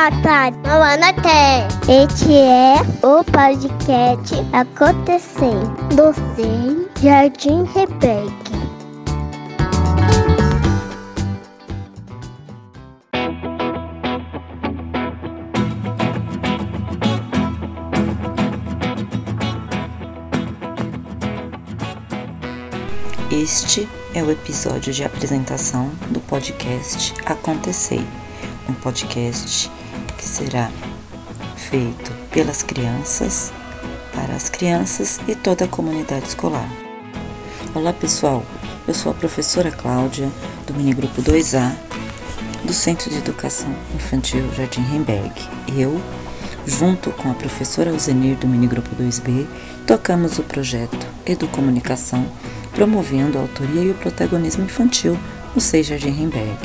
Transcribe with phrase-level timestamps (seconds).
[0.00, 1.28] boa tarde, boa noite.
[1.86, 5.52] Este é o podcast Acontecer
[5.94, 8.32] do Sim Jardim Rebeca.
[23.30, 28.02] Este é o episódio de apresentação do podcast Acontecer,
[28.66, 29.70] um podcast
[30.20, 30.70] que será
[31.56, 33.50] feito pelas crianças,
[34.12, 36.68] para as crianças e toda a comunidade escolar.
[37.74, 38.44] Olá pessoal,
[38.86, 40.30] eu sou a professora Cláudia,
[40.66, 41.74] do Minigrupo 2A,
[42.64, 45.32] do Centro de Educação Infantil Jardim Remberg.
[45.74, 45.98] Eu,
[46.66, 49.46] junto com a professora Alzenir do Minigrupo 2B,
[49.86, 52.30] tocamos o projeto Educomunicação
[52.74, 55.18] promovendo a autoria e o protagonismo infantil
[55.54, 56.58] no Seja de Rimberg.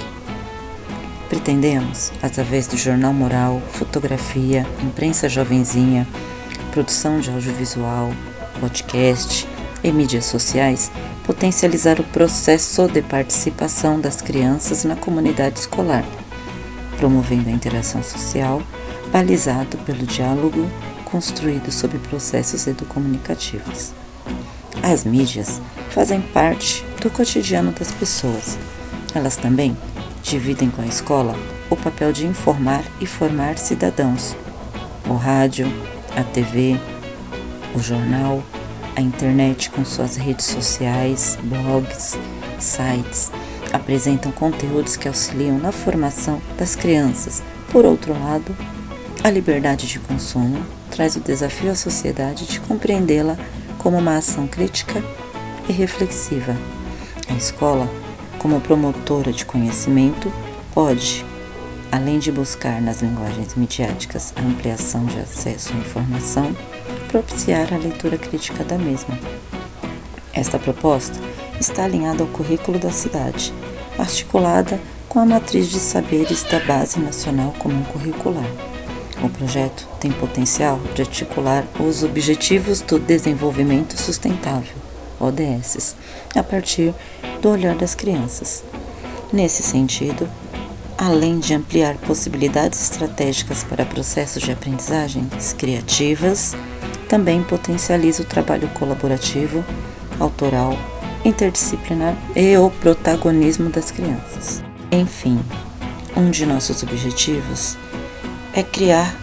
[1.29, 6.07] Pretendemos, através do jornal moral, fotografia, imprensa jovenzinha,
[6.71, 8.12] produção de audiovisual,
[8.59, 9.48] podcast
[9.84, 10.91] e mídias sociais,
[11.26, 16.05] potencializar o processo de participação das crianças na comunidade escolar,
[16.98, 18.62] promovendo a interação social,
[19.12, 20.70] balizado pelo diálogo
[21.05, 23.93] construído sob processos educomunicativos.
[24.84, 28.57] As mídias fazem parte do cotidiano das pessoas.
[29.13, 29.76] Elas também
[30.26, 31.35] dividem com a escola
[31.70, 34.35] o papel de informar e formar cidadãos.
[35.07, 35.68] O rádio,
[36.15, 36.79] a TV,
[37.76, 38.43] o jornal,
[38.96, 42.18] a internet com suas redes sociais, blogs,
[42.59, 43.31] sites
[43.71, 47.43] apresentam conteúdos que auxiliam na formação das crianças.
[47.71, 48.55] Por outro lado,
[49.23, 53.37] a liberdade de consumo traz o desafio à sociedade de compreendê-la
[53.77, 55.03] como uma ação crítica
[55.68, 56.55] e reflexiva.
[57.27, 57.90] A escola,
[58.40, 60.32] como promotora de conhecimento,
[60.74, 61.26] pode,
[61.91, 66.56] além de buscar nas linguagens midiáticas a ampliação de acesso à informação,
[67.08, 69.18] propiciar a leitura crítica da mesma.
[70.34, 71.18] Esta proposta
[71.59, 73.54] está alinhada ao currículo da cidade,
[73.98, 78.50] articulada com a matriz de saberes da Base Nacional Comum Curricular.
[79.24, 84.84] O projeto tem potencial de articular os Objetivos do Desenvolvimento Sustentável
[85.20, 85.96] ODS,
[86.36, 86.94] a partir
[87.42, 88.64] do olhar das crianças.
[89.31, 90.30] Nesse sentido,
[90.98, 96.56] além de ampliar possibilidades estratégicas para processos de aprendizagens criativas,
[97.09, 99.64] também potencializa o trabalho colaborativo,
[100.20, 100.78] autoral,
[101.24, 104.64] interdisciplinar e o protagonismo das crianças.
[104.92, 105.40] Enfim,
[106.16, 107.78] um de nossos objetivos
[108.53, 109.14] é criar,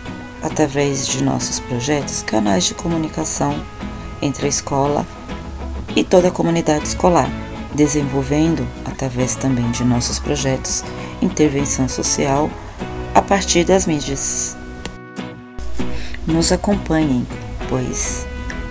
[0.43, 3.55] através de nossos projetos, canais de comunicação
[4.21, 5.22] entre a escola e
[6.03, 7.29] toda a comunidade escolar,
[7.75, 10.85] desenvolvendo, através também de nossos projetos,
[11.21, 12.51] intervenção social
[13.15, 14.57] a partir das mídias.
[16.27, 17.27] Nos acompanhem,
[17.69, 18.27] pois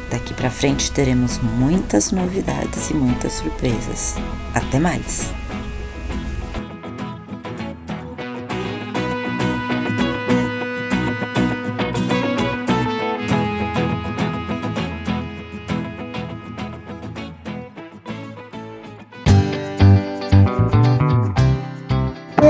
[0.10, 4.16] daqui para frente teremos muitas novidades e muitas surpresas.
[4.54, 5.41] Até mais!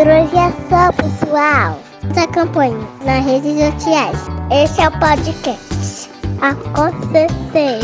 [0.01, 1.79] Hoje é só, pessoal.
[2.01, 2.75] Nos acompanhe
[3.05, 4.17] nas redes sociais.
[4.51, 6.09] Esse é o podcast.
[6.41, 7.79] Acontecer.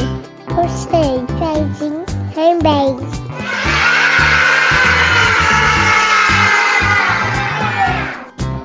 [0.55, 1.23] Gostei.
[1.37, 2.03] Jardim
[2.35, 3.07] Rembeis.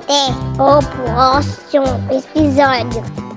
[0.01, 3.32] Até o próximo episódio.